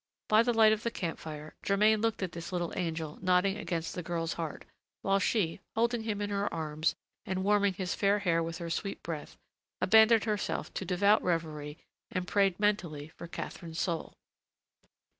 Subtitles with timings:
[0.29, 3.93] By the light of the camp fire, Germain looked at his little angel nodding against
[3.93, 4.65] the girl's heart,
[5.03, 9.03] while she, holding him in her arms and warming his fair hair with her sweet
[9.03, 9.37] breath,
[9.79, 11.77] abandoned herself to devout reverie
[12.09, 14.17] and prayed mentally for Catherine's soul.